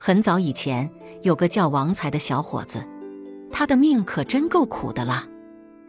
[0.00, 0.88] 很早以前，
[1.22, 2.86] 有个叫王才的小伙子，
[3.50, 5.26] 他的命可真够苦的啦。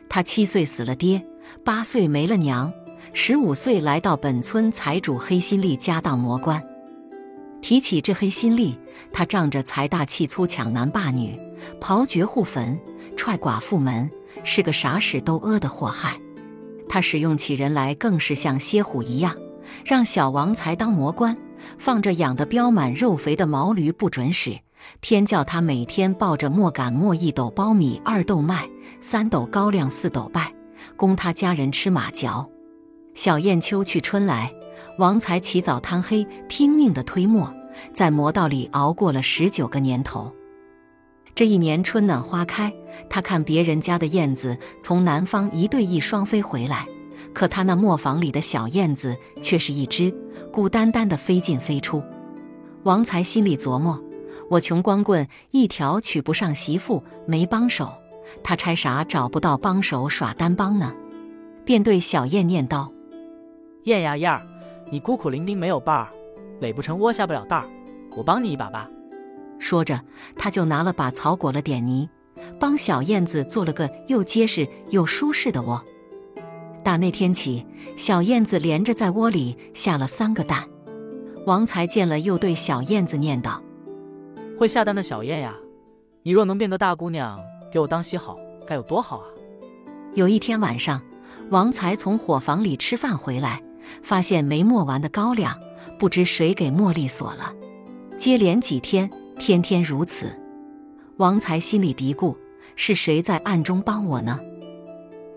[0.10, 1.24] 他七岁死了爹，
[1.64, 2.74] 八岁没了娘，
[3.14, 6.62] 十五岁来到本村财主黑心力家当魔官。
[7.62, 8.80] 提起这黑心力，
[9.14, 11.40] 他仗着财大气粗，抢男霸女，
[11.80, 12.80] 刨绝户坟，
[13.16, 14.10] 踹寡妇门，
[14.44, 16.20] 是个啥屎都屙的祸害。
[16.90, 19.36] 他使用起人来更是像蝎虎一样，
[19.86, 21.38] 让小王才当魔官，
[21.78, 24.60] 放着养的膘满肉肥的毛驴不准使，
[25.00, 28.70] 偏叫他每天抱着磨杆磨一斗苞米，二斗麦，
[29.02, 30.54] 三斗高粱，四斗败，
[30.96, 32.50] 供他家人吃马嚼。
[33.14, 34.52] 小燕秋去春来。
[34.98, 37.54] 王才起早贪黑，拼命的推磨，
[37.94, 40.34] 在磨道里熬过了十九个年头。
[41.34, 42.74] 这一年春暖花开，
[43.10, 46.86] 他看别人家的燕子从南方一对一双飞回来，
[47.40, 50.14] 可他那磨坊里的小燕子却是一只，
[50.52, 52.04] 孤单单的飞进飞出。
[52.84, 53.98] 王才心里琢磨：
[54.50, 57.94] 我穷光棍一条，娶不上媳妇，没帮手，
[58.44, 60.94] 他拆啥找不到帮手耍单帮呢？
[61.64, 62.92] 便对小燕念叨
[63.88, 64.46] ：“燕呀燕儿。”
[64.92, 66.10] 你孤苦伶仃没有伴儿，
[66.60, 67.70] 垒不成窝下不了蛋儿，
[68.18, 68.90] 我帮你一把吧。
[69.60, 69.98] 说着，
[70.36, 72.10] 他就拿了把草裹了点泥，
[72.60, 75.82] 帮小燕子做了个又结实又舒适的窝。
[76.90, 77.64] 打那天起，
[77.96, 80.68] 小燕子连着在窝里下了三个蛋。
[81.46, 83.62] 王才见了，又对小燕子念道
[84.58, 85.54] ：“会下蛋的小燕呀，
[86.24, 87.40] 你若能变得大姑娘，
[87.72, 89.26] 给我当媳好，该有多好啊！”
[90.18, 91.00] 有一天晚上，
[91.52, 93.62] 王才从伙房里吃饭回来。
[94.02, 95.56] 发现没磨完的高粱，
[96.00, 97.54] 不知谁给茉莉锁了。
[98.18, 100.36] 接连几天，天天如此。
[101.18, 102.36] 王才心里嘀咕：
[102.76, 104.40] 是谁在暗中帮我呢？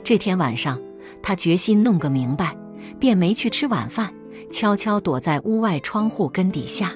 [0.02, 0.80] 这天晚上，
[1.22, 2.56] 他决心弄个明白，
[2.98, 4.12] 便没去吃晚饭，
[4.50, 6.92] 悄悄躲在屋外窗户根底下。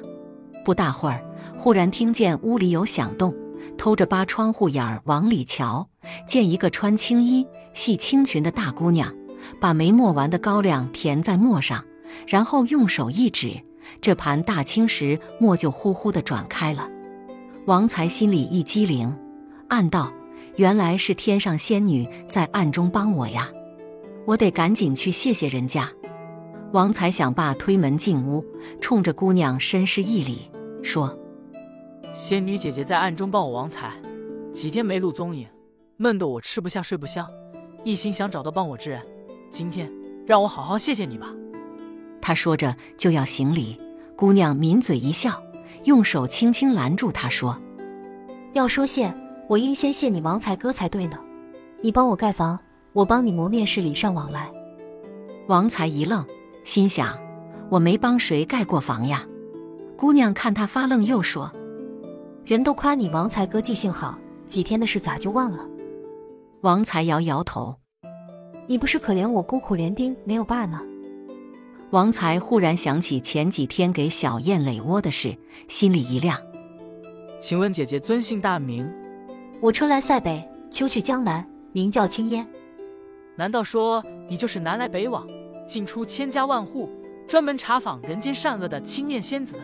[0.65, 1.23] 不大会儿，
[1.57, 3.35] 忽然听见屋里有响动，
[3.79, 5.89] 偷着扒窗户眼儿往里瞧，
[6.27, 9.15] 见一个穿青衣、系青裙的大姑娘。
[9.61, 11.85] 把没磨完的高粱填在磨上，
[12.27, 13.53] 然后用手一指，
[14.01, 16.89] 这盘大青石磨就呼呼地转开了。
[17.67, 19.17] 王才心里一激灵，
[19.69, 20.13] 暗道：
[20.57, 23.49] 原来是天上仙女在暗中帮我呀！
[24.27, 25.89] 我得赶紧去谢谢人家。
[26.73, 28.45] 王才想罢，推门进屋，
[28.81, 30.51] 冲着姑娘深施一礼，
[30.83, 31.17] 说
[32.13, 33.93] ：“仙女姐姐在暗中帮我王才，
[34.53, 35.47] 几天没露踪影，
[35.97, 37.25] 闷得我吃不下睡不香，
[37.85, 39.01] 一心想找到帮我之人。”
[39.49, 39.91] 今天
[40.27, 41.33] 让我好好谢谢你吧。
[42.21, 43.81] 他说着就要行礼，
[44.17, 45.41] 姑娘抿嘴一笑，
[45.85, 47.57] 用手轻轻拦住他，说
[48.55, 49.15] ：“要说谢，
[49.49, 51.17] 我应先谢你王才哥才对呢。
[51.81, 52.59] 你帮我盖房，
[52.97, 54.51] 我帮你磨面，是礼尚往来。”
[55.49, 56.25] 王才一愣，
[56.65, 57.15] 心想
[57.69, 59.23] ：“我没帮谁盖过房呀。”
[59.99, 61.53] 姑娘看他发愣，又说
[62.47, 65.67] ：“人都夸你王才哥记性好，几天的事咋就忘了？”
[66.63, 67.77] 王才摇摇头。
[68.67, 70.81] 你不是可怜我孤苦伶仃没有爸吗？
[71.91, 75.37] 王才忽然想起前几天给小燕垒窝的事，
[75.69, 76.41] 心里一亮。
[77.41, 78.91] 请问姐姐尊姓大名？
[79.61, 82.45] 我春来塞北，秋去江南，名叫青烟。
[83.37, 85.27] 难道说你就是南来北往，
[85.69, 86.89] 进出千家万户，
[87.29, 89.61] 专门查访人间善恶的青燕仙子？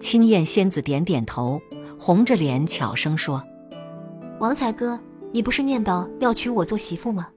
[0.00, 1.60] 青燕仙子点点头，
[1.98, 3.42] 红着脸悄声说
[4.40, 4.98] ：“王才哥，
[5.32, 7.28] 你不是念叨要娶我做媳妇吗？”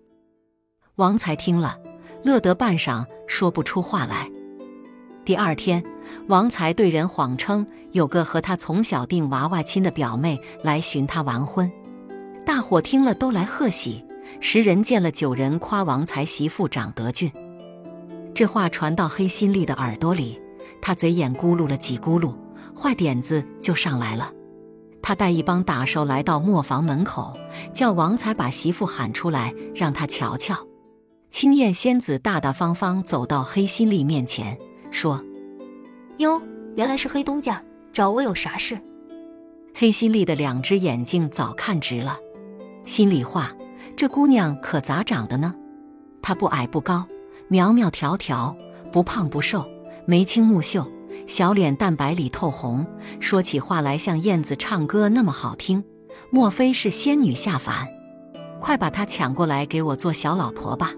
[0.95, 1.77] 王才听了，
[2.23, 4.31] 乐得半晌说不出话来。
[5.25, 5.83] 第二天，
[6.27, 11.69] 王才对人谎称有个和他从小定娃娃亲的表妹来寻他完婚，
[12.45, 14.01] 大伙听了都来贺喜。
[14.39, 17.31] 十人见了九人夸王才媳妇长得俊。
[18.33, 20.39] 这话传到黑心力的耳朵里，
[20.81, 22.35] 他贼眼咕噜了几咕噜，
[22.75, 24.31] 坏点子就上来了。
[25.01, 27.33] 他带一帮打手来到磨坊门口，
[27.73, 30.67] 叫王才把媳妇喊出来，让他瞧瞧。
[31.29, 34.57] 青燕仙子大大方方走到黑心力面前，
[34.91, 35.23] 说
[36.19, 36.41] ：“哟，
[36.75, 38.77] 原来是黑东家，找我有啥事？”
[39.73, 42.17] 黑心力的两只眼睛早看直了，
[42.85, 43.51] 心里话：
[43.95, 45.55] 这姑娘可咋长的呢？
[46.21, 47.05] 她不矮不高，
[47.47, 48.55] 苗苗条条，
[48.91, 49.67] 不胖不瘦，
[50.05, 50.85] 眉清目秀，
[51.25, 52.85] 小脸蛋白里透红，
[53.19, 55.83] 说起话来像燕子唱歌那么好听，
[56.31, 57.87] 莫非是仙女下凡？
[58.59, 60.91] 快把她抢过来给我做小老婆吧！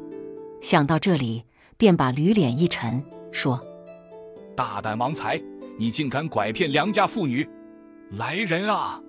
[0.61, 1.43] 想到这里，
[1.77, 3.59] 便把驴脸一沉，说
[4.55, 5.41] ：“大胆王才，
[5.77, 7.47] 你竟敢拐骗良家妇女！
[8.11, 8.99] 来人啊，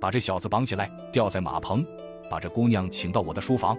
[0.00, 1.84] 把这小子绑起来，吊在马棚，
[2.30, 3.76] 把这姑娘请到我的书房。”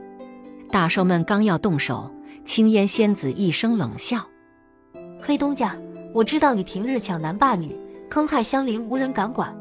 [0.70, 2.12] 大寿们刚要动手，
[2.44, 4.20] 青烟仙子一声冷笑
[5.22, 5.78] ：“黑东家，
[6.14, 7.74] 我知道你平日抢男霸女，
[8.10, 9.56] 坑害乡邻，无人敢管。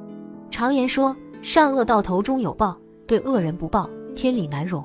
[0.50, 4.82] 常言说，善恶到头终有报，对恶人不报，天理难容。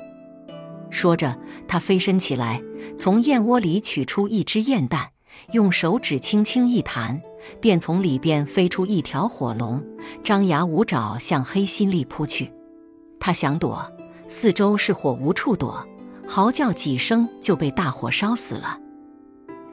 [0.91, 1.35] 说着，
[1.67, 2.61] 他飞身起来，
[2.95, 5.09] 从燕窝里取出一只燕蛋，
[5.53, 7.19] 用手指轻轻一弹，
[7.59, 9.83] 便从里边飞出一条火龙，
[10.23, 12.51] 张牙舞爪向黑心力扑去。
[13.21, 13.89] 他想躲，
[14.27, 15.87] 四周是火，无处躲，
[16.27, 18.79] 嚎叫几声就被大火烧死了。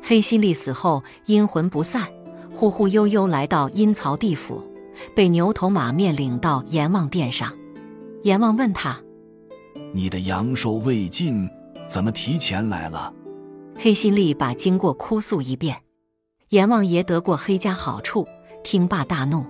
[0.03, 2.06] 黑心力死后，阴魂不散，
[2.55, 4.62] 忽忽悠悠来到阴曹地府，
[5.17, 7.50] 被牛头马面领到阎王殿上。
[8.23, 9.00] 阎王问他。
[9.95, 11.49] 你的阳寿未尽，
[11.89, 13.12] 怎么提前来了？
[13.77, 15.81] 黑心力把经过哭诉一遍。
[16.50, 18.27] 阎王爷得过黑家好处，
[18.62, 19.47] 听罢大怒：“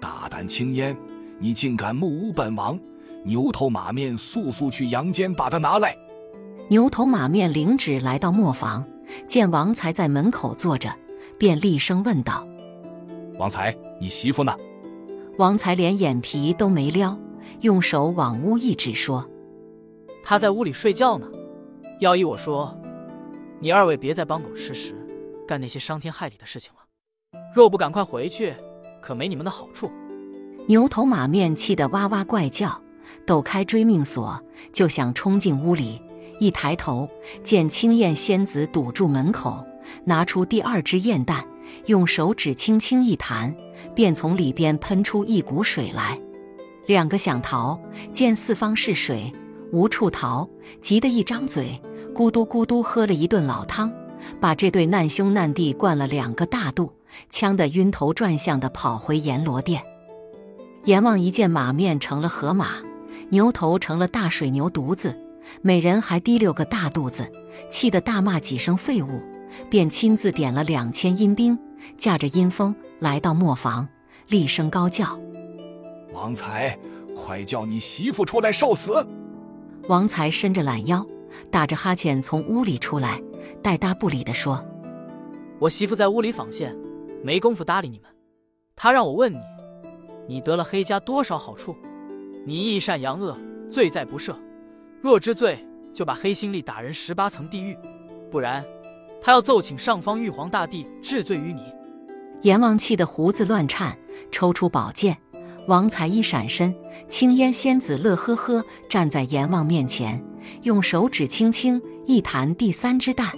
[0.00, 0.96] 大胆青烟，
[1.38, 2.78] 你竟敢目无本王！
[3.26, 5.96] 牛头马面，速速去阳间把他拿来！”
[6.70, 8.86] 牛头马面领旨来到磨坊，
[9.26, 10.90] 见王才在门口坐着，
[11.36, 12.46] 便厉声问道
[13.38, 14.54] ：“王才，你媳妇呢？”
[15.38, 17.18] 王才连眼皮都没撩，
[17.60, 19.28] 用手往屋一指说。
[20.24, 21.28] 他在屋里睡觉呢，
[22.00, 22.74] 要依我说，
[23.60, 24.94] 你二位别再帮狗吃食，
[25.46, 27.40] 干那些伤天害理的事情了。
[27.54, 28.54] 若不赶快回去，
[29.00, 29.90] 可没你们的好处。
[30.66, 32.80] 牛头马面气得哇哇怪叫，
[33.26, 34.40] 抖开追命锁，
[34.72, 36.00] 就想冲进屋里。
[36.38, 37.08] 一抬头，
[37.42, 39.64] 见青燕仙子堵住门口，
[40.04, 41.44] 拿出第二只燕蛋，
[41.86, 43.54] 用手指轻轻一弹，
[43.94, 46.18] 便从里边喷出一股水来。
[46.86, 47.80] 两个想逃，
[48.12, 49.32] 见四方是水。
[49.72, 50.48] 无处逃，
[50.80, 51.80] 急得一张嘴，
[52.14, 53.92] 咕嘟咕嘟喝了一顿老汤，
[54.40, 56.92] 把这对难兄难弟灌了两个大肚，
[57.30, 59.82] 呛得晕头转向的跑回阎罗殿。
[60.84, 62.74] 阎王一见马面成了河马，
[63.28, 65.18] 牛头成了大水牛犊子，
[65.62, 67.30] 每人还提溜个大肚子，
[67.70, 69.20] 气得大骂几声废物，
[69.68, 71.58] 便亲自点了两千阴兵，
[71.98, 73.88] 驾着阴风来到磨坊，
[74.28, 75.18] 厉声高叫
[76.14, 76.78] ：“王才，
[77.16, 79.06] 快叫你媳妇出来受死！”
[79.88, 81.04] 王才伸着懒腰，
[81.50, 83.20] 打着哈欠从屋里出来，
[83.62, 84.64] 带搭不理地说
[85.58, 86.76] ：“我媳妇在屋里纺线，
[87.24, 88.10] 没工夫搭理你们。
[88.76, 89.38] 她让我问你，
[90.28, 91.74] 你得了黑家多少好处？
[92.48, 93.36] 你异善扬恶，
[93.68, 94.32] 罪在不赦。
[95.02, 95.58] 若知罪，
[95.92, 97.74] 就把黑心力打人十八层地狱；
[98.30, 98.64] 不然，
[99.20, 101.62] 他要奏请上方玉皇大帝治罪于你。”
[102.42, 103.98] 阎王气得胡子乱颤，
[104.30, 105.18] 抽出宝剑。
[105.66, 106.72] 王才一闪身，
[107.08, 110.24] 青烟仙子乐呵呵站在阎王面前，
[110.62, 113.28] 用手指轻轻一弹，第三只蛋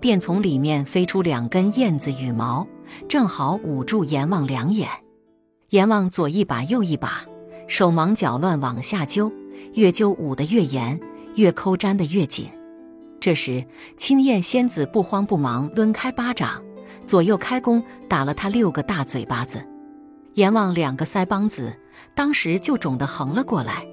[0.00, 2.66] 便从里面飞出两根燕子羽毛，
[3.06, 4.88] 正好捂住阎王两眼。
[5.68, 7.26] 阎王左一把右一把，
[7.66, 9.32] 手忙脚乱往下揪，
[9.74, 10.98] 越揪捂得越严，
[11.36, 12.48] 越抠粘得越紧。
[13.20, 13.64] 这时，
[13.96, 16.62] 青燕仙子不慌不忙抡开巴掌，
[17.06, 19.66] 左右开弓，打了他六个大嘴巴子。
[20.34, 21.72] 阎王两个腮帮子
[22.14, 23.86] 当时就肿得横了过来，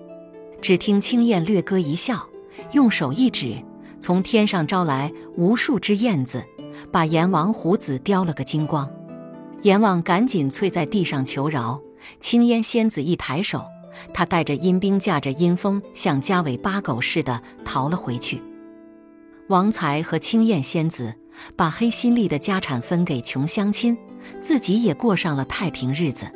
[0.61, 2.27] 只听青燕略咯一笑，
[2.73, 3.55] 用手一指，
[3.99, 6.43] 从天上招来无数只燕子，
[6.91, 8.89] 把阎王胡子叼了个精光。
[9.61, 11.79] 阎王赶紧跪在地上求饶，
[12.19, 13.65] 青烟仙子一抬手，
[14.13, 18.41] 他带着阴兵，驾着阴风，像家尾巴狗似的逃了回去。
[19.47, 21.13] 王才和青燕仙子
[21.55, 23.97] 把黑心力的家产分给穷乡亲。
[24.39, 26.27] 自己也过上了太平日子。